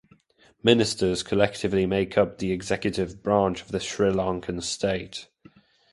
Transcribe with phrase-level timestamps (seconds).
[0.63, 5.27] Ministers collectively make up the executive branch of the Sri Lankan state.